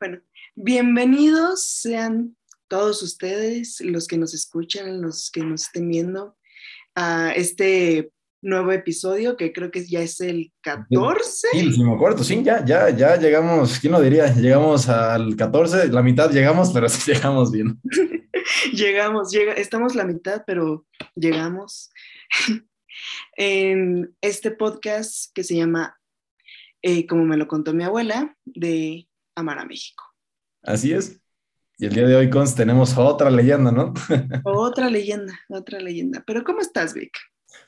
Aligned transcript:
Bueno, 0.00 0.22
bienvenidos 0.56 1.62
sean 1.62 2.34
todos 2.68 3.02
ustedes, 3.02 3.82
los 3.82 4.08
que 4.08 4.16
nos 4.16 4.32
escuchan, 4.32 5.02
los 5.02 5.30
que 5.30 5.42
nos 5.42 5.64
estén 5.64 5.90
viendo, 5.90 6.38
a 6.94 7.32
este 7.32 8.10
nuevo 8.40 8.72
episodio 8.72 9.36
que 9.36 9.52
creo 9.52 9.70
que 9.70 9.84
ya 9.84 10.00
es 10.00 10.22
el 10.22 10.54
14. 10.62 11.48
Sí, 11.52 11.58
el 11.58 11.98
cuarto, 11.98 12.24
sí, 12.24 12.42
ya, 12.42 12.64
ya, 12.64 12.88
ya 12.88 13.16
llegamos, 13.16 13.78
¿quién 13.78 13.92
lo 13.92 14.00
diría? 14.00 14.32
Llegamos 14.32 14.88
al 14.88 15.36
14, 15.36 15.88
la 15.88 16.02
mitad 16.02 16.30
llegamos, 16.30 16.72
pero 16.72 16.88
sí 16.88 17.12
llegamos 17.12 17.52
bien. 17.52 17.78
llegamos, 18.72 19.30
llega, 19.30 19.52
estamos 19.52 19.94
la 19.94 20.06
mitad, 20.06 20.44
pero 20.46 20.86
llegamos 21.14 21.90
en 23.36 24.16
este 24.22 24.50
podcast 24.50 25.30
que 25.34 25.44
se 25.44 25.56
llama, 25.56 26.00
eh, 26.80 27.06
como 27.06 27.26
me 27.26 27.36
lo 27.36 27.46
contó 27.46 27.74
mi 27.74 27.84
abuela, 27.84 28.34
de 28.46 29.09
Amar 29.34 29.58
a 29.58 29.64
México. 29.64 30.04
Así 30.62 30.92
es. 30.92 31.20
Y 31.78 31.86
el 31.86 31.94
día 31.94 32.06
de 32.06 32.16
hoy, 32.16 32.28
Cons, 32.28 32.54
tenemos 32.54 32.96
otra 32.98 33.30
leyenda, 33.30 33.72
¿no? 33.72 33.94
otra 34.44 34.90
leyenda, 34.90 35.38
otra 35.48 35.80
leyenda. 35.80 36.22
Pero 36.26 36.44
¿cómo 36.44 36.60
estás, 36.60 36.92
Vic? 36.92 37.12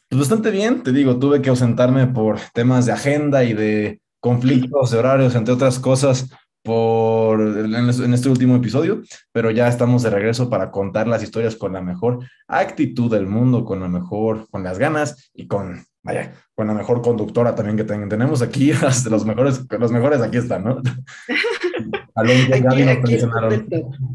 Pues 0.09 0.19
bastante 0.19 0.51
bien, 0.51 0.83
te 0.83 0.93
digo, 0.93 1.19
tuve 1.19 1.41
que 1.41 1.49
ausentarme 1.49 2.07
por 2.07 2.39
temas 2.53 2.85
de 2.85 2.93
agenda 2.93 3.45
y 3.45 3.55
de 3.55 4.03
conflictos 4.21 4.91
de 4.91 4.99
horarios, 4.99 5.35
entre 5.35 5.55
otras 5.55 5.79
cosas, 5.79 6.29
por 6.63 7.41
en 7.41 8.15
este 8.15 8.29
último 8.29 8.55
episodio, 8.57 9.03
pero 9.33 9.51
ya 9.51 9.67
estamos 9.67 10.03
de 10.03 10.11
regreso 10.11 10.49
para 10.49 10.71
contar 10.71 11.09
las 11.09 11.23
historias 11.23 11.57
con 11.57 11.73
la 11.73 11.81
mejor 11.81 12.21
actitud 12.47 13.11
del 13.11 13.27
mundo, 13.27 13.65
con 13.65 13.81
la 13.81 13.89
mejor, 13.89 14.49
con 14.51 14.63
las 14.63 14.79
ganas 14.79 15.31
y 15.35 15.49
con, 15.49 15.85
vaya, 16.03 16.35
con 16.55 16.67
la 16.67 16.75
mejor 16.75 17.03
conductora 17.03 17.55
también 17.55 17.77
que 17.77 17.85
tenemos 17.85 18.43
aquí, 18.43 18.73
los 19.11 19.25
mejores, 19.25 19.61
los 19.69 19.93
mejores 19.93 20.21
aquí 20.21 20.39
están, 20.39 20.65
¿no? 20.65 20.83
Alonso 22.15 22.57
y 22.57 22.61
Gaby 22.61 22.85
nos 22.85 24.09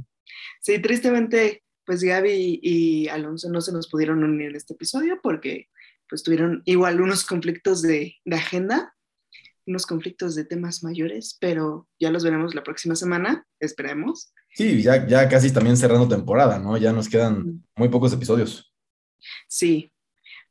Sí, 0.62 0.80
tristemente, 0.80 1.64
pues 1.86 2.04
Gaby 2.04 2.60
y 2.62 3.08
Alonso 3.08 3.50
no 3.50 3.62
se 3.62 3.72
nos 3.72 3.90
pudieron 3.90 4.24
unir 4.24 4.50
en 4.50 4.56
este 4.56 4.74
episodio 4.74 5.20
porque 5.22 5.68
pues 6.10 6.24
tuvieron 6.24 6.62
igual 6.66 7.02
unos 7.02 7.26
conflictos 7.26 7.82
de, 7.82 8.16
de 8.24 8.36
agenda 8.36 8.94
unos 9.68 9.86
conflictos 9.86 10.34
de 10.34 10.46
temas 10.46 10.84
mayores, 10.84 11.38
pero 11.40 11.88
ya 12.00 12.10
los 12.10 12.24
veremos 12.24 12.56
la 12.56 12.64
próxima 12.64 12.96
semana, 12.96 13.46
esperemos. 13.60 14.34
Sí, 14.54 14.82
ya, 14.82 15.06
ya 15.06 15.28
casi 15.28 15.52
también 15.52 15.78
cerrando 15.78 16.08
temporada, 16.08 16.58
¿no? 16.58 16.78
Ya 16.78 16.94
nos 16.94 17.10
quedan 17.10 17.64
muy 17.76 17.90
pocos 17.90 18.14
episodios. 18.14 18.74
Sí, 19.48 19.92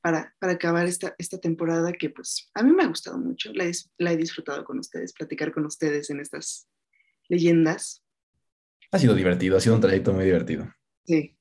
para, 0.06 0.32
para 0.38 0.52
acabar 0.52 0.86
esta, 0.86 1.16
esta 1.18 1.40
temporada 1.40 1.92
que 1.92 2.10
pues 2.10 2.48
a 2.54 2.62
mí 2.62 2.70
me 2.70 2.84
ha 2.84 2.86
gustado 2.86 3.18
mucho, 3.18 3.52
la, 3.54 3.68
la 3.98 4.12
he 4.12 4.16
disfrutado 4.16 4.62
con 4.64 4.78
ustedes, 4.78 5.12
platicar 5.12 5.52
con 5.52 5.66
ustedes 5.66 6.10
en 6.10 6.20
estas 6.20 6.68
leyendas. 7.28 8.04
Ha 8.92 9.00
sido 9.00 9.16
divertido, 9.16 9.56
ha 9.56 9.60
sido 9.60 9.74
un 9.74 9.80
trayecto 9.80 10.12
muy 10.12 10.24
divertido. 10.24 10.72
Sí. 11.04 11.36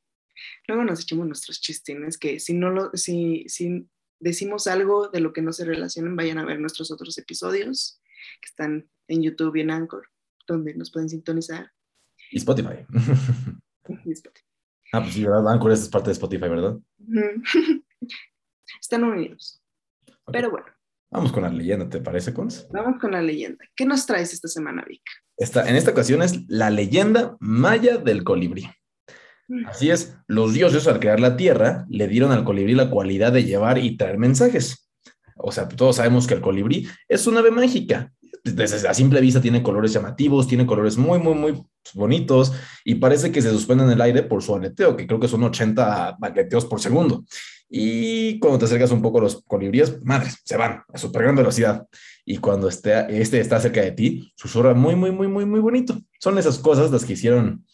Luego 0.68 0.84
nos 0.84 1.02
echamos 1.02 1.28
nuestros 1.28 1.62
chistines 1.62 2.18
que 2.18 2.40
si 2.40 2.56
no 2.56 2.72
lo, 2.72 2.90
si, 2.96 3.46
si 3.50 3.88
decimos 4.20 4.66
algo 4.66 5.10
de 5.10 5.20
lo 5.20 5.32
que 5.32 5.44
no 5.44 5.54
se 5.54 5.64
relacionen, 5.64 6.16
vayan 6.16 6.40
a 6.40 6.46
ver 6.46 6.60
nuestros 6.60 6.90
otros 6.90 7.16
episodios 7.20 8.02
que 8.42 8.48
están 8.48 8.90
en 9.08 9.22
YouTube 9.22 9.58
y 9.58 9.62
en 9.62 9.70
Anchor, 9.70 10.08
donde 10.48 10.74
nos 10.74 10.92
pueden 10.92 11.10
sintonizar. 11.10 11.72
Y 12.32 12.38
Spotify. 12.40 12.84
Ah, 14.92 15.02
pues 15.02 15.14
sí, 15.14 15.24
¿verdad? 15.24 15.48
Anchor 15.50 15.72
es 15.74 15.90
parte 15.90 16.08
de 16.08 16.14
Spotify, 16.14 16.48
¿verdad? 16.48 16.80
Están 18.80 19.04
unidos. 19.04 19.62
Pero 20.32 20.52
bueno. 20.52 20.68
Vamos 21.12 21.32
con 21.32 21.44
la 21.44 21.50
leyenda, 21.50 21.88
¿te 21.90 22.02
parece, 22.02 22.34
Cons? 22.34 22.68
Vamos 22.72 23.00
con 23.00 23.12
la 23.12 23.22
leyenda. 23.22 23.64
¿Qué 23.76 23.86
nos 23.86 24.06
traes 24.06 24.34
esta 24.34 24.48
semana, 24.48 24.84
Vic? 24.88 25.02
Esta, 25.38 25.68
en 25.70 25.76
esta 25.76 25.92
ocasión 25.92 26.22
es 26.22 26.48
la 26.48 26.70
leyenda 26.70 27.38
maya 27.40 27.98
del 27.98 28.24
colibrí. 28.24 28.68
Mm. 29.48 29.68
Así 29.68 29.92
es, 29.92 30.18
los 30.28 30.54
dioses 30.54 30.88
al 30.88 31.00
crear 31.00 31.20
la 31.20 31.38
tierra 31.38 31.86
le 31.90 32.08
dieron 32.08 32.32
al 32.32 32.44
colibrí 32.44 32.74
la 32.74 32.90
cualidad 32.90 33.32
de 33.32 33.44
llevar 33.44 33.78
y 33.78 33.98
traer 33.98 34.18
mensajes. 34.18 34.90
O 35.38 35.52
sea, 35.52 35.68
todos 35.68 35.98
sabemos 35.98 36.28
que 36.28 36.34
el 36.34 36.42
colibrí 36.42 36.88
es 37.08 37.28
una 37.28 37.42
ave 37.42 37.52
mágica. 37.52 38.12
Desde 38.46 38.88
a 38.88 38.94
simple 38.94 39.20
vista 39.22 39.42
tiene 39.42 39.64
colores 39.64 39.92
llamativos, 39.92 40.48
tiene 40.48 40.68
colores 40.68 40.98
muy, 40.98 41.18
muy, 41.18 41.34
muy 41.34 41.66
bonitos 41.96 42.54
y 42.84 42.96
parece 42.96 43.32
que 43.32 43.42
se 43.42 43.50
suspende 43.50 43.86
en 43.86 43.90
el 43.90 44.02
aire 44.02 44.22
por 44.22 44.44
su 44.44 44.54
aleteo, 44.54 44.96
que 44.96 45.08
creo 45.08 45.20
que 45.20 45.28
son 45.28 45.44
80 45.44 46.18
aleteos 46.22 46.66
por 46.66 46.80
segundo. 46.80 47.26
Y 47.68 48.38
cuando 48.40 48.60
te 48.60 48.66
acercas 48.66 48.92
un 48.92 49.02
poco 49.02 49.18
a 49.18 49.22
los 49.22 49.44
colibríes, 49.44 50.06
madres, 50.06 50.40
se 50.46 50.58
van 50.58 50.84
a 50.94 50.98
súper 51.00 51.24
gran 51.24 51.36
velocidad. 51.36 51.88
Y 52.24 52.38
cuando 52.38 52.68
este, 52.68 53.20
este 53.20 53.40
está 53.40 53.60
cerca 53.60 53.82
de 53.82 53.92
ti, 53.92 54.32
susurra 54.36 54.76
muy, 54.76 54.96
muy, 54.96 55.12
muy, 55.12 55.28
muy, 55.28 55.46
muy 55.46 55.60
bonito. 55.60 56.00
Son 56.20 56.38
esas 56.38 56.60
cosas 56.60 56.92
las 56.92 57.04
que 57.04 57.14
hicieron 57.14 57.66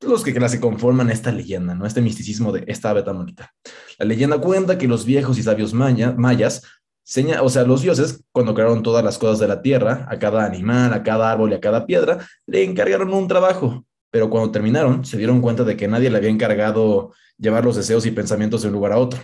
los 0.00 0.22
que 0.22 0.48
se 0.48 0.60
conforman 0.60 1.10
esta 1.10 1.30
leyenda, 1.32 1.74
¿no? 1.74 1.86
Este 1.86 2.00
misticismo 2.00 2.52
de 2.52 2.64
esta 2.66 2.90
ave 2.90 3.02
tan 3.02 3.18
bonita. 3.18 3.52
La 3.98 4.06
leyenda 4.06 4.38
cuenta 4.38 4.78
que 4.78 4.88
los 4.88 5.04
viejos 5.04 5.38
y 5.38 5.42
sabios 5.42 5.74
mayas, 5.74 6.62
o 7.40 7.48
sea, 7.48 7.64
los 7.64 7.82
dioses, 7.82 8.24
cuando 8.32 8.54
crearon 8.54 8.82
todas 8.82 9.04
las 9.04 9.18
cosas 9.18 9.38
de 9.38 9.48
la 9.48 9.62
tierra, 9.62 10.06
a 10.08 10.18
cada 10.18 10.44
animal, 10.44 10.92
a 10.92 11.02
cada 11.02 11.30
árbol 11.30 11.52
y 11.52 11.54
a 11.54 11.60
cada 11.60 11.86
piedra, 11.86 12.18
le 12.46 12.64
encargaron 12.64 13.12
un 13.12 13.28
trabajo. 13.28 13.84
Pero 14.10 14.30
cuando 14.30 14.50
terminaron, 14.50 15.04
se 15.04 15.16
dieron 15.16 15.40
cuenta 15.40 15.64
de 15.64 15.76
que 15.76 15.88
nadie 15.88 16.10
le 16.10 16.18
había 16.18 16.30
encargado 16.30 17.12
llevar 17.38 17.64
los 17.64 17.76
deseos 17.76 18.06
y 18.06 18.10
pensamientos 18.10 18.62
de 18.62 18.68
un 18.68 18.74
lugar 18.74 18.92
a 18.92 18.98
otro. 18.98 19.20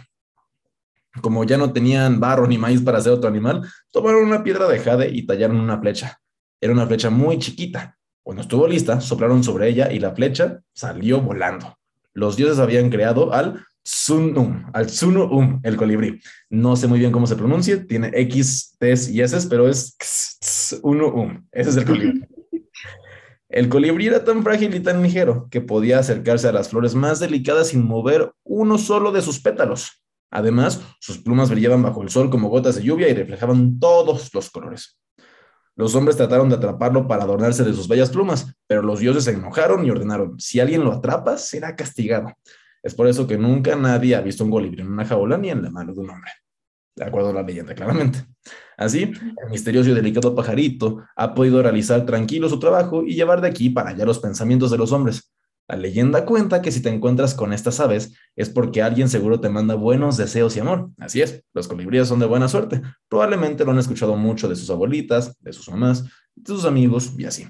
Como 1.20 1.44
ya 1.44 1.56
no 1.56 1.72
tenían 1.72 2.20
barro 2.20 2.46
ni 2.46 2.58
maíz 2.58 2.80
para 2.80 2.98
hacer 2.98 3.12
otro 3.12 3.28
animal, 3.28 3.68
tomaron 3.90 4.24
una 4.24 4.42
piedra 4.42 4.66
de 4.68 4.78
jade 4.78 5.10
y 5.10 5.26
tallaron 5.26 5.60
una 5.60 5.78
flecha. 5.78 6.20
Era 6.60 6.72
una 6.72 6.86
flecha 6.86 7.10
muy 7.10 7.38
chiquita, 7.38 7.98
cuando 8.28 8.42
estuvo 8.42 8.68
lista, 8.68 9.00
soplaron 9.00 9.42
sobre 9.42 9.70
ella 9.70 9.90
y 9.90 10.00
la 10.00 10.14
flecha 10.14 10.60
salió 10.74 11.22
volando. 11.22 11.78
Los 12.12 12.36
dioses 12.36 12.58
habían 12.58 12.90
creado 12.90 13.32
al 13.32 13.64
Sunum, 13.91 14.66
al 14.75 14.91
Sunum, 14.91 15.60
el 15.62 15.76
colibrí. 15.78 16.21
No 16.50 16.76
sé 16.76 16.87
muy 16.87 16.99
bien 16.99 17.10
cómo 17.10 17.26
se 17.26 17.37
pronuncia, 17.37 17.87
tiene 17.87 18.10
X, 18.12 18.76
T 18.78 18.94
y 19.10 19.22
S, 19.22 19.47
pero 19.49 19.66
es 19.66 19.97
Sunum. 20.43 21.47
Ese 21.50 21.71
es 21.71 21.76
el 21.78 21.87
colibrí. 21.87 22.21
El 23.50 23.71
colibrí 23.71 24.06
era 24.06 24.25
tan 24.25 24.43
frágil 24.43 24.75
y 24.75 24.81
tan 24.81 25.03
ligero 25.03 25.49
que 25.50 25.62
podía 25.62 25.99
acercarse 25.99 26.47
a 26.49 26.53
las 26.53 26.69
flores 26.69 26.94
más 26.94 27.19
delicadas 27.19 27.69
sin 27.69 27.82
mover 27.82 28.31
uno 28.44 28.76
solo 28.76 29.10
de 29.10 29.22
sus 29.22 29.41
pétalos. 29.41 30.05
Además, 30.31 30.82
sus 31.00 31.16
plumas 31.16 31.49
brillaban 31.49 31.82
bajo 31.82 32.03
el 32.03 32.10
sol 32.10 32.28
como 32.28 32.50
gotas 32.50 32.76
de 32.76 32.82
lluvia 32.82 33.09
y 33.09 33.15
reflejaban 33.15 33.78
todos 33.81 34.34
los 34.34 34.50
colores. 34.50 35.00
Los 35.76 35.94
hombres 35.94 36.19
trataron 36.19 36.50
de 36.50 36.56
atraparlo 36.56 37.09
para 37.09 37.22
adornarse 37.22 37.65
de 37.65 37.72
sus 37.72 37.88
bellas 37.88 38.10
plumas, 38.10 38.55
pero 38.66 38.82
los 38.82 39.00
dioses 39.00 39.25
se 39.25 39.31
enojaron 39.31 39.87
y 39.87 39.91
ordenaron, 39.91 40.38
si 40.38 40.60
alguien 40.60 40.84
lo 40.84 40.93
atrapa, 40.93 41.38
será 41.38 41.75
castigado. 41.75 42.34
Es 42.82 42.94
por 42.94 43.06
eso 43.06 43.26
que 43.26 43.36
nunca 43.36 43.76
nadie 43.76 44.14
ha 44.14 44.20
visto 44.20 44.44
un 44.44 44.50
colibrí 44.50 44.82
en 44.82 44.92
una 44.92 45.04
jaula 45.04 45.36
ni 45.36 45.50
en 45.50 45.62
la 45.62 45.70
mano 45.70 45.92
de 45.92 46.00
un 46.00 46.10
hombre. 46.10 46.30
De 46.96 47.04
acuerdo 47.04 47.30
a 47.30 47.32
la 47.32 47.42
leyenda, 47.42 47.74
claramente. 47.74 48.24
Así, 48.76 49.02
el 49.02 49.50
misterioso 49.50 49.90
y 49.90 49.94
delicado 49.94 50.34
pajarito 50.34 51.04
ha 51.16 51.34
podido 51.34 51.62
realizar 51.62 52.04
tranquilo 52.06 52.48
su 52.48 52.58
trabajo 52.58 53.04
y 53.04 53.14
llevar 53.14 53.40
de 53.40 53.48
aquí 53.48 53.70
para 53.70 53.90
allá 53.90 54.04
los 54.04 54.18
pensamientos 54.18 54.70
de 54.70 54.78
los 54.78 54.92
hombres, 54.92 55.32
la 55.68 55.76
leyenda 55.76 56.24
cuenta 56.24 56.62
que 56.62 56.72
si 56.72 56.80
te 56.80 56.88
encuentras 56.88 57.34
con 57.34 57.52
estas 57.52 57.78
aves 57.78 58.14
es 58.36 58.48
porque 58.48 58.80
alguien 58.80 59.10
seguro 59.10 59.38
te 59.38 59.50
manda 59.50 59.74
buenos 59.74 60.16
deseos 60.16 60.56
y 60.56 60.60
amor. 60.60 60.90
Así 60.96 61.20
es, 61.20 61.44
los 61.52 61.68
colibríes 61.68 62.08
son 62.08 62.20
de 62.20 62.26
buena 62.26 62.48
suerte. 62.48 62.80
Probablemente 63.06 63.66
lo 63.66 63.72
han 63.72 63.78
escuchado 63.78 64.16
mucho 64.16 64.48
de 64.48 64.56
sus 64.56 64.70
abuelitas, 64.70 65.36
de 65.40 65.52
sus 65.52 65.68
mamás, 65.68 66.04
de 66.34 66.46
sus 66.46 66.64
amigos 66.64 67.12
y 67.18 67.26
así. 67.26 67.46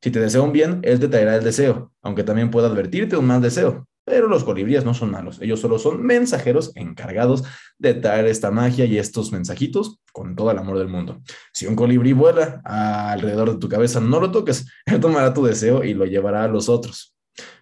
Si 0.00 0.12
te 0.12 0.20
desea 0.20 0.40
un 0.40 0.52
bien, 0.52 0.78
él 0.84 1.00
te 1.00 1.08
traerá 1.08 1.34
el 1.34 1.42
deseo, 1.42 1.92
aunque 2.00 2.22
también 2.22 2.52
pueda 2.52 2.68
advertirte 2.68 3.16
un 3.16 3.26
mal 3.26 3.42
deseo. 3.42 3.87
Pero 4.08 4.26
los 4.26 4.42
colibríes 4.42 4.84
no 4.84 4.94
son 4.94 5.10
malos, 5.10 5.38
ellos 5.42 5.60
solo 5.60 5.78
son 5.78 6.02
mensajeros 6.02 6.72
encargados 6.74 7.44
de 7.78 7.94
traer 7.94 8.26
esta 8.26 8.50
magia 8.50 8.86
y 8.86 8.96
estos 8.96 9.32
mensajitos 9.32 10.00
con 10.12 10.34
todo 10.34 10.50
el 10.50 10.58
amor 10.58 10.78
del 10.78 10.88
mundo. 10.88 11.20
Si 11.52 11.66
un 11.66 11.76
colibrí 11.76 12.14
vuela 12.14 12.62
alrededor 12.64 13.52
de 13.52 13.58
tu 13.58 13.68
cabeza, 13.68 14.00
no 14.00 14.18
lo 14.18 14.30
toques, 14.30 14.66
él 14.86 14.98
tomará 14.98 15.34
tu 15.34 15.44
deseo 15.44 15.84
y 15.84 15.92
lo 15.92 16.06
llevará 16.06 16.44
a 16.44 16.48
los 16.48 16.68
otros. 16.68 17.14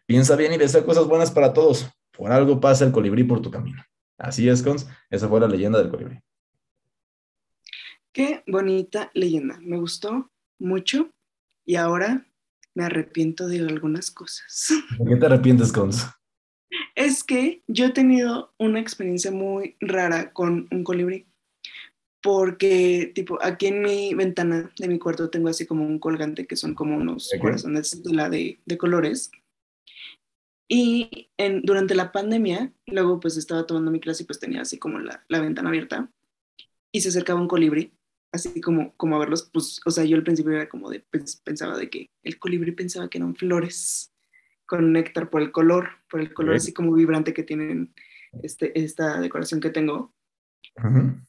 Piensa 0.07 0.37
bien 0.37 0.53
y 0.53 0.57
desea 0.57 0.85
cosas 0.85 1.07
buenas 1.07 1.33
para 1.33 1.53
todos. 1.53 1.91
Por 2.13 2.31
algo 2.31 2.61
pasa 2.61 2.85
el 2.85 2.93
colibrí 2.93 3.25
por 3.25 3.43
tu 3.43 3.51
camino. 3.51 3.83
Así 4.17 4.49
es, 4.49 4.63
Cons. 4.63 4.87
Esa 5.11 5.29
fue 5.29 5.41
la 5.41 5.49
leyenda 5.49 5.79
del 5.79 5.91
colibrí. 5.91 6.21
Qué 8.13 8.45
bonita 8.47 9.11
leyenda. 9.15 9.59
Me 9.61 9.79
gustó 9.79 10.31
mucho 10.59 11.11
y 11.67 11.75
ahora 11.75 12.27
me 12.75 12.85
arrepiento 12.85 13.49
de 13.49 13.59
algunas 13.59 14.11
cosas. 14.11 14.71
¿De 14.99 15.05
qué 15.05 15.17
te 15.17 15.27
arrepientes, 15.27 15.73
Cons? 15.73 16.07
Es 16.97 17.23
que 17.23 17.63
yo 17.69 17.87
he 17.87 17.91
tenido 17.91 18.53
una 18.59 18.81
experiencia 18.81 19.31
muy 19.31 19.77
rara 19.81 20.33
con 20.33 20.67
un 20.71 20.83
colibrí. 20.83 21.27
Porque, 22.23 23.13
tipo, 23.15 23.39
aquí 23.41 23.67
en 23.67 23.83
mi 23.83 24.15
ventana 24.15 24.73
de 24.79 24.89
mi 24.89 24.99
cuarto 24.99 25.31
tengo 25.31 25.49
así 25.49 25.65
como 25.65 25.87
un 25.87 26.01
colgante 26.01 26.47
que 26.47 26.57
son 26.57 26.75
como 26.75 26.97
unos 26.97 27.31
corazones 27.41 28.03
de 28.03 28.13
la 28.13 28.29
de, 28.29 28.59
de 28.65 28.79
colores 28.79 29.31
y 30.69 31.31
en, 31.37 31.63
durante 31.63 31.95
la 31.95 32.11
pandemia, 32.11 32.73
luego 32.87 33.21
pues 33.21 33.37
estaba 33.37 33.67
tomando 33.67 33.93
mi 33.93 34.01
clase 34.01 34.25
y 34.25 34.27
pues 34.27 34.41
tenía 34.41 34.63
así 34.63 34.79
como 34.79 34.99
la, 34.99 35.25
la 35.29 35.41
ventana 35.41 35.69
abierta 35.69 36.11
y 36.91 37.01
se 37.01 37.11
acercaba 37.11 37.41
un 37.41 37.47
colibrí 37.47 37.93
así 38.33 38.61
como, 38.61 38.95
como 38.97 39.17
a 39.17 39.19
verlos, 39.19 39.49
pues, 39.53 39.81
o 39.87 39.91
sea, 39.91 40.05
yo 40.05 40.17
al 40.17 40.25
principio 40.25 40.53
era 40.53 40.69
como 40.69 40.91
de, 40.91 41.05
pensaba 41.45 41.79
de 41.79 41.89
que 41.89 42.11
el 42.23 42.39
colibrí 42.39 42.73
pensaba 42.73 43.09
que 43.09 43.19
eran 43.19 43.35
flores 43.35 44.13
con 44.67 44.93
néctar 44.93 45.31
por 45.31 45.43
el 45.43 45.53
color, 45.53 45.89
por 46.11 46.21
el 46.21 46.35
color 46.35 46.57
así 46.57 46.73
como 46.73 46.93
vibrante 46.93 47.33
que 47.33 47.43
tienen 47.43 47.95
este, 48.43 48.79
esta 48.79 49.21
decoración 49.21 49.61
que 49.61 49.71
tengo. 49.71 50.15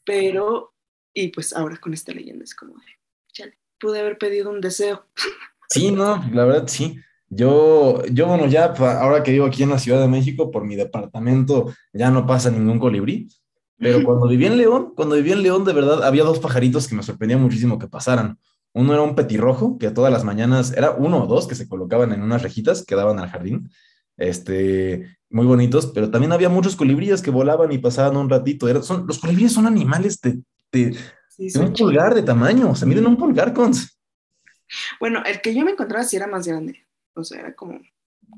Pero, 0.04 0.74
y 1.13 1.30
pues 1.30 1.54
ahora 1.54 1.78
con 1.78 1.94
esta 1.94 2.12
leyenda 2.12 2.44
es 2.44 2.54
como 2.54 2.75
chale, 3.31 3.57
pude 3.80 4.00
haber 4.00 4.18
pedido 4.18 4.50
un 4.50 4.62
deseo. 4.62 5.06
Sí, 5.69 5.92
no, 5.92 6.24
la 6.31 6.45
verdad 6.45 6.66
sí. 6.68 6.98
Yo, 7.28 8.01
yo, 8.06 8.25
bueno, 8.28 8.48
ya 8.48 8.68
ahora 8.68 9.22
que 9.22 9.34
vivo 9.34 9.45
aquí 9.45 9.63
en 9.63 9.69
la 9.69 9.80
Ciudad 9.80 10.00
de 10.00 10.07
México, 10.07 10.50
por 10.50 10.63
mi 10.63 10.78
departamento 10.78 11.74
ya 11.92 12.10
no 12.10 12.25
pasa 12.25 12.50
ningún 12.50 12.80
colibrí, 12.80 13.28
pero 13.78 14.04
cuando 14.04 14.28
viví 14.28 14.45
en 14.45 14.57
León, 14.57 14.94
cuando 14.95 15.16
viví 15.16 15.31
en 15.31 15.44
León, 15.44 15.63
de 15.63 15.74
verdad, 15.74 16.04
había 16.04 16.24
dos 16.24 16.40
pajaritos 16.40 16.88
que 16.88 16.95
me 16.95 17.04
sorprendía 17.04 17.38
muchísimo 17.38 17.78
que 17.78 17.88
pasaran. 17.88 18.40
Uno 18.77 18.94
era 18.94 19.01
un 19.01 19.15
petirrojo, 19.15 19.77
que 19.77 19.89
todas 19.89 20.13
las 20.13 20.24
mañanas, 20.24 20.71
era 20.71 20.91
uno 20.91 21.24
o 21.24 21.27
dos 21.27 21.47
que 21.47 21.56
se 21.56 21.68
colocaban 21.68 22.13
en 22.13 22.21
unas 22.21 22.44
rejitas 22.44 22.85
que 22.85 22.95
daban 22.95 23.19
al 23.19 23.29
jardín, 23.29 23.69
este, 24.18 25.18
muy 25.29 25.45
bonitos, 25.47 25.88
pero 25.88 26.12
también 26.12 26.31
había 26.31 26.50
muchos 26.50 26.75
colibríes 26.75 27.21
que 27.21 27.31
volaban 27.31 27.71
y 27.71 27.79
pasaban 27.79 28.18
un 28.18 28.29
ratito. 28.29 28.69
Era, 28.69 28.83
son, 28.83 29.07
los 29.07 29.19
colibríes 29.19 29.51
son 29.51 29.65
animales 29.65 30.21
de, 30.21 30.41
de, 30.71 30.95
un 31.59 31.74
pulgar 31.74 32.13
de 32.13 32.21
tamaño, 32.21 32.75
se 32.75 32.85
miden 32.85 33.07
un 33.07 33.18
pulgar, 33.18 33.51
con 33.51 33.71
Bueno, 35.00 35.23
el 35.25 35.41
que 35.41 35.56
yo 35.56 35.65
me 35.65 35.71
encontraba 35.71 36.03
sí 36.03 36.15
era 36.15 36.27
más 36.27 36.47
grande, 36.47 36.85
o 37.15 37.23
sea, 37.23 37.39
era 37.39 37.56
como, 37.56 37.80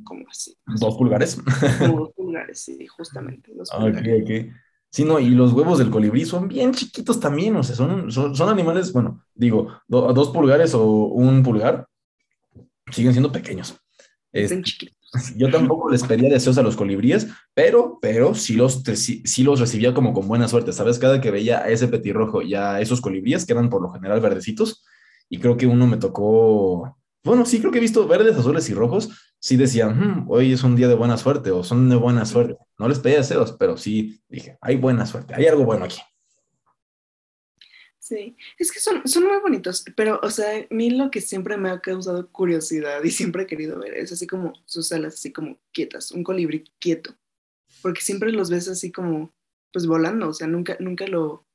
como 0.05 0.25
así. 0.29 0.57
¿Dos 0.65 0.95
pulgares? 0.95 1.37
Como 1.79 1.99
dos 1.99 2.13
pulgares, 2.13 2.61
sí, 2.61 2.87
justamente. 2.87 3.53
Dos 3.53 3.69
pulgares. 3.77 4.23
Ok, 4.23 4.55
Sí, 4.91 5.05
no, 5.05 5.19
y 5.19 5.29
los 5.29 5.53
huevos 5.53 5.77
del 5.77 5.91
colibrí 5.91 6.25
son 6.25 6.47
bien 6.47 6.73
chiquitos 6.73 7.19
también, 7.19 7.55
o 7.55 7.63
sea, 7.63 7.75
son, 7.75 8.11
son, 8.11 8.49
animales, 8.49 8.91
bueno, 8.91 9.23
digo, 9.35 9.67
dos 9.87 10.29
pulgares 10.31 10.73
o 10.73 10.85
un 10.85 11.43
pulgar, 11.43 11.87
siguen 12.91 13.13
siendo 13.13 13.31
pequeños. 13.31 13.77
Chiquitos. 14.33 14.99
Yo 15.35 15.49
tampoco 15.49 15.89
les 15.89 16.03
pedía 16.03 16.29
deseos 16.29 16.57
a 16.57 16.61
los 16.61 16.75
colibríes, 16.75 17.27
pero, 17.53 17.97
pero 18.01 18.35
sí 18.35 18.53
los, 18.55 18.83
sí, 18.95 19.43
los 19.43 19.59
recibía 19.59 19.93
como 19.93 20.13
con 20.13 20.27
buena 20.27 20.47
suerte, 20.47 20.73
¿sabes? 20.73 20.99
Cada 20.99 21.19
que 21.21 21.31
veía 21.31 21.59
a 21.59 21.69
ese 21.69 21.87
petirrojo 21.87 22.41
y 22.41 22.55
a 22.55 22.79
esos 22.79 23.01
colibríes, 23.01 23.45
que 23.45 23.53
eran 23.53 23.69
por 23.69 23.81
lo 23.81 23.91
general 23.91 24.21
verdecitos, 24.21 24.83
y 25.29 25.39
creo 25.39 25.57
que 25.57 25.67
uno 25.67 25.87
me 25.87 25.97
tocó, 25.97 26.97
bueno, 27.23 27.45
sí 27.45 27.59
creo 27.59 27.71
que 27.71 27.79
he 27.79 27.81
visto 27.81 28.07
verdes, 28.07 28.37
azules 28.37 28.69
y 28.69 28.73
rojos, 28.73 29.09
sí 29.39 29.57
decían, 29.57 29.99
hmm, 29.99 30.25
hoy 30.29 30.53
es 30.53 30.63
un 30.63 30.75
día 30.75 30.87
de 30.87 30.95
buena 30.95 31.17
suerte 31.17 31.51
o 31.51 31.63
son 31.63 31.89
de 31.89 31.95
buena 31.95 32.25
suerte. 32.25 32.57
No 32.77 32.87
les 32.87 32.99
pedía 32.99 33.17
deseos, 33.17 33.55
pero 33.59 33.77
sí 33.77 34.21
dije, 34.29 34.57
hay 34.61 34.75
buena 34.75 35.05
suerte, 35.05 35.33
hay 35.35 35.45
algo 35.47 35.65
bueno 35.65 35.85
aquí. 35.85 35.99
Sí, 37.99 38.35
es 38.57 38.71
que 38.71 38.79
son, 38.79 39.07
son 39.07 39.25
muy 39.25 39.39
bonitos, 39.39 39.85
pero, 39.95 40.19
o 40.23 40.31
sea, 40.31 40.57
a 40.57 40.73
mí 40.73 40.89
lo 40.89 41.11
que 41.11 41.21
siempre 41.21 41.57
me 41.57 41.69
ha 41.69 41.79
causado 41.79 42.31
curiosidad 42.31 43.03
y 43.03 43.11
siempre 43.11 43.43
he 43.43 43.47
querido 43.47 43.77
ver 43.77 43.93
es 43.93 44.11
así 44.11 44.25
como 44.25 44.53
sus 44.65 44.91
alas, 44.91 45.13
así 45.13 45.31
como 45.31 45.59
quietas, 45.71 46.11
un 46.11 46.23
colibrí 46.23 46.63
quieto, 46.79 47.15
porque 47.83 48.01
siempre 48.01 48.31
los 48.31 48.49
ves 48.49 48.67
así 48.67 48.91
como, 48.91 49.31
pues 49.71 49.85
volando, 49.85 50.29
o 50.29 50.33
sea, 50.33 50.47
nunca, 50.47 50.75
nunca 50.79 51.05
lo, 51.05 51.45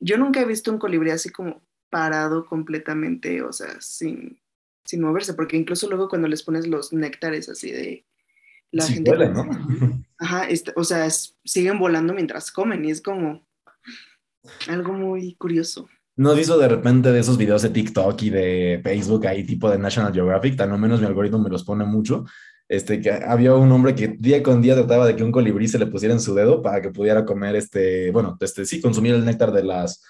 yo 0.00 0.16
nunca 0.16 0.40
he 0.40 0.46
visto 0.46 0.72
un 0.72 0.78
colibrí 0.78 1.10
así 1.10 1.28
como 1.28 1.62
parado 1.90 2.46
completamente, 2.46 3.42
o 3.42 3.52
sea, 3.52 3.78
sin, 3.80 4.40
sin 4.86 5.02
moverse, 5.02 5.34
porque 5.34 5.56
incluso 5.56 5.88
luego 5.88 6.08
cuando 6.08 6.28
les 6.28 6.42
pones 6.42 6.66
los 6.66 6.92
néctares 6.92 7.48
así 7.48 7.70
de 7.70 8.06
la 8.72 8.86
gente... 8.86 9.10
¿no? 9.28 9.48
Ajá, 10.18 10.48
este, 10.48 10.72
o 10.76 10.84
sea, 10.84 11.08
siguen 11.10 11.78
volando 11.78 12.14
mientras 12.14 12.50
comen 12.50 12.84
y 12.84 12.90
es 12.90 13.02
como 13.02 13.46
algo 14.68 14.92
muy 14.92 15.34
curioso. 15.34 15.88
¿No 16.16 16.30
has 16.30 16.36
visto 16.38 16.56
de 16.56 16.68
repente 16.68 17.12
de 17.12 17.20
esos 17.20 17.36
videos 17.36 17.60
de 17.60 17.68
TikTok 17.68 18.22
y 18.22 18.30
de 18.30 18.80
Facebook 18.82 19.26
ahí 19.26 19.44
tipo 19.44 19.68
de 19.70 19.78
National 19.78 20.14
Geographic? 20.14 20.56
Tan 20.56 20.72
o 20.72 20.78
menos 20.78 21.00
mi 21.00 21.06
algoritmo 21.06 21.38
me 21.38 21.50
los 21.50 21.64
pone 21.64 21.84
mucho. 21.84 22.24
Este, 22.68 23.00
que 23.00 23.12
había 23.12 23.54
un 23.54 23.70
hombre 23.70 23.94
que 23.94 24.08
día 24.08 24.42
con 24.42 24.60
día 24.60 24.74
trataba 24.74 25.06
de 25.06 25.14
que 25.14 25.22
un 25.22 25.30
colibrí 25.30 25.68
se 25.68 25.78
le 25.78 25.86
pusiera 25.86 26.14
en 26.14 26.20
su 26.20 26.34
dedo 26.34 26.62
para 26.62 26.80
que 26.80 26.90
pudiera 26.90 27.24
comer 27.24 27.54
este, 27.54 28.10
bueno, 28.10 28.36
este, 28.40 28.64
sí, 28.64 28.80
consumir 28.80 29.14
el 29.14 29.24
néctar 29.24 29.52
de 29.52 29.62
las 29.62 30.02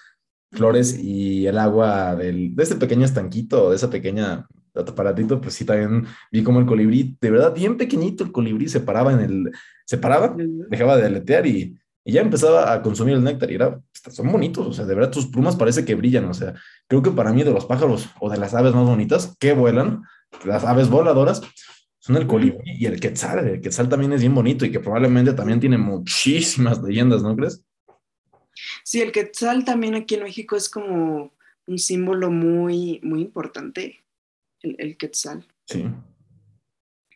flores 0.51 0.97
y 0.97 1.45
el 1.45 1.57
agua 1.57 2.15
del, 2.15 2.55
de 2.55 2.63
este 2.63 2.75
pequeño 2.75 3.05
estanquito, 3.05 3.69
de 3.69 3.75
esa 3.75 3.89
pequeña 3.89 4.47
aparatito, 4.79 5.39
pues 5.41 5.53
sí, 5.53 5.65
también 5.65 6.05
vi 6.31 6.43
como 6.43 6.59
el 6.59 6.65
colibrí, 6.65 7.17
de 7.19 7.31
verdad, 7.31 7.53
bien 7.53 7.77
pequeñito 7.77 8.23
el 8.23 8.31
colibrí, 8.31 8.69
se 8.69 8.79
paraba 8.79 9.13
en 9.13 9.19
el, 9.19 9.51
se 9.85 9.97
paraba, 9.97 10.35
dejaba 10.69 10.97
de 10.97 11.05
aletear 11.05 11.45
y, 11.45 11.77
y 12.03 12.13
ya 12.13 12.21
empezaba 12.21 12.71
a 12.71 12.81
consumir 12.81 13.15
el 13.15 13.23
néctar 13.23 13.51
y 13.51 13.55
era, 13.55 13.81
son 13.91 14.31
bonitos, 14.31 14.65
o 14.65 14.73
sea, 14.73 14.85
de 14.85 14.95
verdad 14.95 15.11
sus 15.11 15.27
plumas 15.27 15.55
parece 15.55 15.83
que 15.83 15.95
brillan, 15.95 16.25
o 16.25 16.33
sea, 16.33 16.53
creo 16.87 17.01
que 17.01 17.11
para 17.11 17.33
mí 17.33 17.43
de 17.43 17.51
los 17.51 17.65
pájaros 17.65 18.09
o 18.19 18.29
de 18.29 18.37
las 18.37 18.53
aves 18.53 18.73
más 18.73 18.85
bonitas 18.85 19.35
que 19.39 19.53
vuelan, 19.53 20.03
las 20.45 20.63
aves 20.63 20.89
voladoras, 20.89 21.41
son 21.99 22.15
el 22.15 22.25
colibrí 22.25 22.77
y 22.79 22.85
el 22.85 22.99
quetzal, 23.01 23.47
el 23.47 23.61
quetzal 23.61 23.89
también 23.89 24.13
es 24.13 24.21
bien 24.21 24.33
bonito 24.33 24.65
y 24.65 24.71
que 24.71 24.79
probablemente 24.79 25.33
también 25.33 25.59
tiene 25.59 25.77
muchísimas 25.77 26.81
leyendas, 26.81 27.21
¿no 27.21 27.35
crees? 27.35 27.61
Sí, 28.85 29.01
el 29.01 29.11
quetzal 29.11 29.65
también 29.65 29.95
aquí 29.95 30.15
en 30.15 30.23
México 30.23 30.55
es 30.55 30.69
como 30.69 31.33
un 31.65 31.77
símbolo 31.77 32.31
muy, 32.31 33.01
muy 33.03 33.21
importante 33.21 34.05
el, 34.61 34.97
quetzal. 34.97 35.45
Sí. 35.65 35.85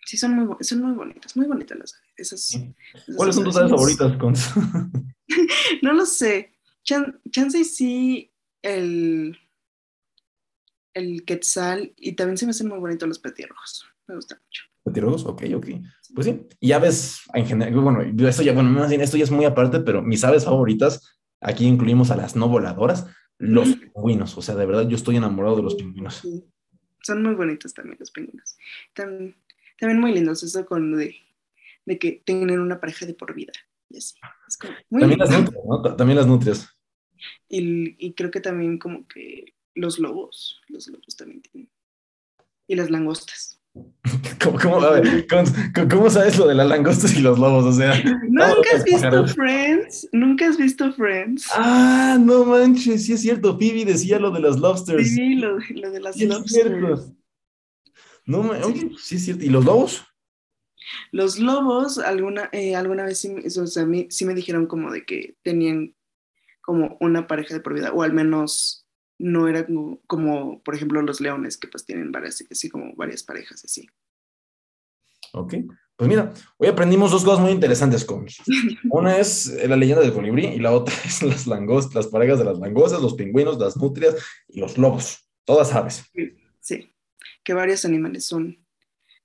Sí, 0.05 0.17
son 0.17 0.35
muy, 0.35 0.55
son 0.61 0.81
muy 0.81 0.93
bonitas, 0.93 1.35
muy 1.37 1.47
bonitas 1.47 1.77
las 1.77 1.93
aves. 1.95 2.75
¿Cuáles 3.15 3.35
son 3.35 3.43
tus 3.43 3.55
aves 3.55 3.71
favoritas, 3.71 4.17
Cons? 4.17 4.51
no 5.81 5.93
lo 5.93 6.05
sé. 6.05 6.51
chance 6.83 7.63
sí 7.63 8.31
el, 8.61 9.37
el 10.93 11.25
quetzal 11.25 11.93
y 11.95 12.13
también 12.13 12.37
se 12.37 12.45
me 12.45 12.51
hacen 12.51 12.67
muy 12.67 12.79
bonitos 12.79 13.07
los 13.07 13.19
petirrojos. 13.19 13.85
Me 14.07 14.15
gustan 14.15 14.39
mucho. 14.43 14.63
¿Petirrojos? 14.83 15.25
Ok, 15.25 15.43
ok. 15.55 15.67
Pues 16.15 16.27
sí. 16.27 16.47
Y 16.59 16.71
aves 16.71 17.21
en 17.33 17.45
general, 17.45 17.73
bueno, 17.79 18.01
esto 18.27 18.43
ya, 18.43 18.53
bueno, 18.53 18.83
esto 18.85 19.17
ya 19.17 19.23
es 19.23 19.31
muy 19.31 19.45
aparte, 19.45 19.79
pero 19.79 20.01
mis 20.01 20.23
aves 20.23 20.45
favoritas, 20.45 21.19
aquí 21.39 21.65
incluimos 21.65 22.11
a 22.11 22.17
las 22.17 22.35
no 22.35 22.49
voladoras, 22.49 23.05
los 23.37 23.75
pingüinos. 23.75 24.37
O 24.37 24.41
sea, 24.41 24.55
de 24.55 24.65
verdad, 24.65 24.87
yo 24.87 24.95
estoy 24.95 25.17
enamorado 25.17 25.55
de 25.55 25.63
los 25.63 25.75
pingüinos 25.75 26.23
son 27.01 27.23
muy 27.23 27.35
bonitos 27.35 27.73
también 27.73 27.97
los 27.99 28.11
pingüinos. 28.11 28.57
También, 28.93 29.35
también 29.79 29.99
muy 29.99 30.13
lindos, 30.13 30.43
eso 30.43 30.65
con 30.65 30.95
de, 30.97 31.15
de 31.85 31.99
que 31.99 32.21
tienen 32.25 32.59
una 32.59 32.79
pareja 32.79 33.05
de 33.05 33.13
por 33.13 33.33
vida. 33.33 33.53
Y 33.89 33.97
así. 33.97 34.15
también, 34.89 35.19
las 35.19 35.29
nutrias, 35.29 35.63
¿no? 35.65 35.95
también 35.95 36.17
las 36.17 36.27
nutrias. 36.27 36.69
Y, 37.47 37.95
y, 38.05 38.13
creo 38.13 38.31
que 38.31 38.39
también 38.39 38.77
como 38.79 39.07
que 39.07 39.53
los 39.75 39.99
lobos, 39.99 40.61
los 40.67 40.87
lobos 40.87 41.15
también 41.15 41.41
tienen. 41.41 41.69
Y 42.67 42.75
las 42.75 42.89
langostas. 42.89 43.60
¿Cómo, 45.89 46.09
sabes 46.09 46.37
lo 46.37 46.47
de 46.47 46.55
las 46.55 46.67
langostas 46.67 47.15
y 47.15 47.21
los 47.21 47.39
lobos? 47.39 47.65
O 47.65 47.71
sea, 47.71 47.93
¿nunca 48.27 48.69
has 48.75 48.83
visto 48.83 49.27
Friends? 49.27 50.09
¿Nunca 50.11 50.47
has 50.47 50.57
visto 50.57 50.91
Friends? 50.93 51.47
Ah, 51.53 52.17
no 52.19 52.45
manches, 52.45 53.05
sí 53.05 53.13
es 53.13 53.21
cierto. 53.21 53.57
Phoebe 53.57 53.85
decía 53.85 54.19
lo 54.19 54.31
de 54.31 54.41
las 54.41 54.59
lobsters. 54.59 55.07
Sí, 55.13 55.35
lo, 55.35 55.57
de 55.57 55.99
las 55.99 56.19
lobsters. 56.19 57.11
No, 58.25 58.43
manches, 58.43 59.01
sí. 59.01 59.15
es 59.15 59.25
cierto. 59.25 59.45
¿Y 59.45 59.49
los 59.49 59.63
lobos? 59.63 60.05
Los 61.11 61.39
lobos, 61.39 61.99
alguna, 61.99 62.49
eh, 62.51 62.75
alguna 62.75 63.05
vez 63.05 63.19
sí, 63.19 63.33
o 63.59 63.67
sea, 63.67 63.87
sí 64.09 64.25
me 64.25 64.33
dijeron 64.33 64.65
como 64.65 64.91
de 64.91 65.05
que 65.05 65.35
tenían 65.43 65.95
como 66.61 66.97
una 66.99 67.27
pareja 67.27 67.53
de 67.53 67.61
por 67.61 67.73
vida, 67.73 67.91
o 67.93 68.03
al 68.03 68.13
menos 68.13 68.80
no 69.21 69.47
era 69.47 69.65
como, 70.07 70.61
por 70.63 70.75
ejemplo, 70.75 71.01
los 71.01 71.21
leones, 71.21 71.57
que 71.57 71.67
pues 71.67 71.85
tienen 71.85 72.11
varias, 72.11 72.43
así 72.49 72.69
como 72.69 72.93
varias 72.95 73.23
parejas 73.23 73.63
así. 73.63 73.87
Ok, 75.33 75.53
pues 75.95 76.09
mira, 76.09 76.33
hoy 76.57 76.67
aprendimos 76.67 77.11
dos 77.11 77.23
cosas 77.23 77.39
muy 77.39 77.51
interesantes, 77.51 78.03
con 78.03 78.25
Una 78.89 79.17
es 79.17 79.47
la 79.67 79.77
leyenda 79.77 80.01
del 80.01 80.13
colibrí 80.13 80.47
y 80.47 80.59
la 80.59 80.71
otra 80.71 80.95
es 81.05 81.21
las 81.21 81.47
langostas, 81.47 81.95
las 81.95 82.07
parejas 82.07 82.39
de 82.39 82.45
las 82.45 82.59
langostas, 82.59 83.01
los 83.01 83.13
pingüinos, 83.13 83.59
las 83.59 83.77
nutrias 83.77 84.15
y 84.47 84.59
los 84.59 84.77
lobos. 84.77 85.29
Todas 85.45 85.73
aves. 85.73 86.03
Sí, 86.59 86.91
que 87.43 87.53
varios 87.53 87.85
animales 87.85 88.25
son, 88.25 88.57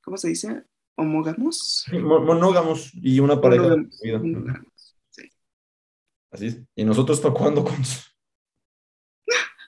¿cómo 0.03 0.17
se 0.17 0.29
dice? 0.29 0.65
Homógamos. 0.97 1.85
monógamos 1.93 2.91
y 2.95 3.21
una 3.21 3.41
pareja 3.41 3.69
de 3.69 3.77
vida. 4.03 4.23
Sí. 5.11 5.31
Así 6.31 6.47
es. 6.47 6.61
¿Y 6.75 6.85
nosotros 6.85 7.21
para 7.21 7.35
cuándo, 7.35 7.65
con 7.65 7.77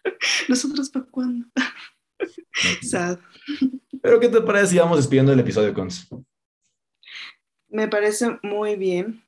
¿Nosotros 0.48 0.90
para 0.90 1.06
cuándo? 1.06 1.46
Sad. 2.82 3.18
Pero 4.02 4.20
¿qué 4.20 4.28
te 4.28 4.40
parece 4.40 4.68
si 4.68 4.78
vamos 4.78 4.98
despidiendo 4.98 5.32
el 5.32 5.40
episodio, 5.40 5.74
Cons? 5.74 6.08
Me 7.68 7.88
parece 7.88 8.38
muy 8.42 8.76
bien. 8.76 9.24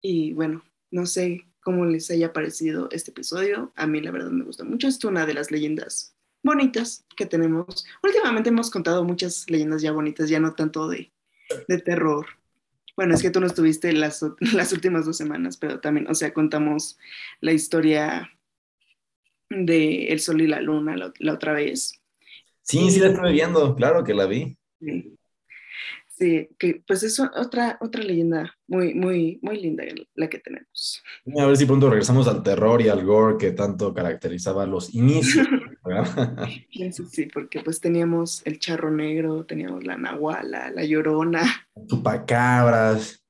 Y 0.00 0.32
bueno, 0.32 0.64
no 0.90 1.06
sé 1.06 1.46
cómo 1.60 1.86
les 1.86 2.10
haya 2.10 2.32
parecido 2.32 2.88
este 2.92 3.10
episodio. 3.10 3.72
A 3.74 3.86
mí 3.86 4.00
la 4.00 4.10
verdad 4.10 4.30
me 4.30 4.44
gusta 4.44 4.64
mucho. 4.64 4.86
Es 4.88 5.02
una 5.04 5.26
de 5.26 5.34
las 5.34 5.50
leyendas 5.50 6.14
bonitas 6.42 7.04
que 7.16 7.26
tenemos. 7.26 7.86
Últimamente 8.02 8.50
hemos 8.50 8.70
contado 8.70 9.02
muchas 9.02 9.48
leyendas 9.50 9.82
ya 9.82 9.92
bonitas, 9.92 10.28
ya 10.28 10.40
no 10.40 10.54
tanto 10.54 10.88
de, 10.88 11.12
de 11.66 11.78
terror. 11.78 12.26
Bueno, 12.96 13.14
es 13.14 13.22
que 13.22 13.30
tú 13.30 13.40
no 13.40 13.46
estuviste 13.46 13.92
las, 13.92 14.24
las 14.52 14.72
últimas 14.72 15.06
dos 15.06 15.16
semanas, 15.16 15.56
pero 15.56 15.80
también, 15.80 16.06
o 16.08 16.14
sea, 16.14 16.32
contamos 16.32 16.98
la 17.40 17.52
historia 17.52 18.30
de 19.50 20.08
El 20.08 20.20
Sol 20.20 20.40
y 20.40 20.46
la 20.46 20.60
Luna 20.60 20.96
la, 20.96 21.32
otra 21.32 21.52
vez. 21.52 22.00
Sí, 22.62 22.90
sí 22.90 23.00
la 23.00 23.08
estuve 23.08 23.32
viendo, 23.32 23.74
claro 23.74 24.04
que 24.04 24.14
la 24.14 24.26
vi. 24.26 24.56
Sí. 26.16 26.48
que 26.58 26.82
pues 26.86 27.02
es 27.02 27.18
otra, 27.20 27.76
otra 27.80 28.02
leyenda 28.02 28.54
muy, 28.66 28.94
muy, 28.94 29.38
muy 29.42 29.60
linda 29.60 29.84
la 30.14 30.28
que 30.28 30.38
tenemos. 30.38 31.02
A 31.38 31.46
ver 31.46 31.56
si 31.56 31.66
pronto 31.66 31.90
regresamos 31.90 32.28
al 32.28 32.42
terror 32.42 32.80
y 32.80 32.88
al 32.88 33.04
gore 33.04 33.36
que 33.38 33.50
tanto 33.50 33.92
caracterizaba 33.92 34.64
los 34.66 34.94
inicios. 34.94 35.46
sí, 36.70 36.90
sí, 37.10 37.26
porque 37.26 37.60
pues 37.60 37.80
teníamos 37.80 38.42
el 38.46 38.58
charro 38.58 38.90
negro, 38.90 39.44
teníamos 39.44 39.84
la 39.84 39.96
nahuala, 39.96 40.70
la 40.70 40.84
llorona. 40.84 41.42
Chupacabras. 41.86 43.23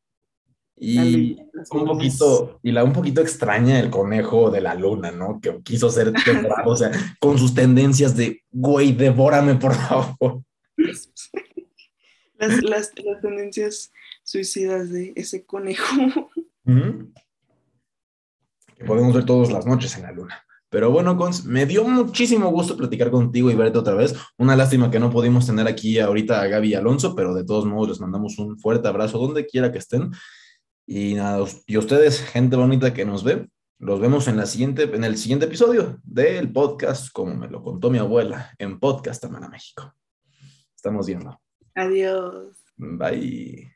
Y 0.86 1.38
un 1.70 1.86
poquito, 1.86 2.60
y 2.62 2.70
la 2.70 2.84
un 2.84 2.92
poquito 2.92 3.22
extraña 3.22 3.80
el 3.80 3.88
conejo 3.88 4.50
de 4.50 4.60
la 4.60 4.74
luna, 4.74 5.10
¿no? 5.10 5.40
Que 5.40 5.62
quiso 5.62 5.88
ser 5.90 6.12
o 6.66 6.76
sea, 6.76 6.90
con 7.18 7.38
sus 7.38 7.54
tendencias 7.54 8.14
de, 8.14 8.42
güey, 8.50 8.92
devórame, 8.92 9.54
por 9.54 9.74
favor. 9.74 10.42
Las, 12.36 12.62
las, 12.62 12.92
tendencias 13.22 13.90
suicidas 14.22 14.90
de 14.90 15.14
ese 15.16 15.46
conejo. 15.46 16.28
Que 18.76 18.84
podemos 18.84 19.14
ver 19.14 19.24
todas 19.24 19.50
las 19.50 19.64
noches 19.64 19.96
en 19.96 20.02
la 20.02 20.12
luna. 20.12 20.44
Pero 20.68 20.90
bueno, 20.90 21.16
Cons, 21.16 21.46
me 21.46 21.64
dio 21.64 21.84
muchísimo 21.84 22.50
gusto 22.50 22.76
platicar 22.76 23.10
contigo 23.10 23.50
y 23.50 23.54
verte 23.54 23.78
otra 23.78 23.94
vez. 23.94 24.14
Una 24.36 24.56
lástima 24.56 24.90
que 24.90 24.98
no 24.98 25.08
pudimos 25.08 25.46
tener 25.46 25.68
aquí 25.68 26.00
ahorita 26.00 26.42
a 26.42 26.48
Gaby 26.48 26.70
y 26.70 26.74
Alonso, 26.74 27.14
pero 27.14 27.32
de 27.32 27.44
todos 27.44 27.64
modos 27.64 27.90
les 27.90 28.00
mandamos 28.00 28.38
un 28.38 28.58
fuerte 28.58 28.88
abrazo 28.88 29.18
donde 29.18 29.46
quiera 29.46 29.70
que 29.72 29.78
estén. 29.78 30.10
Y 30.86 31.14
nada, 31.14 31.46
y 31.66 31.76
ustedes, 31.76 32.20
gente 32.20 32.56
bonita 32.56 32.92
que 32.92 33.04
nos 33.04 33.24
ve, 33.24 33.48
los 33.78 34.00
vemos 34.00 34.28
en, 34.28 34.36
la 34.36 34.46
siguiente, 34.46 34.84
en 34.84 35.04
el 35.04 35.16
siguiente 35.16 35.46
episodio 35.46 35.98
del 36.04 36.52
podcast, 36.52 37.10
como 37.12 37.34
me 37.34 37.48
lo 37.48 37.62
contó 37.62 37.90
mi 37.90 37.98
abuela, 37.98 38.54
en 38.58 38.78
Podcast 38.78 39.24
Amana 39.24 39.48
México. 39.48 39.94
Estamos 40.74 41.06
viendo. 41.06 41.40
Adiós. 41.74 42.56
Bye. 42.76 43.73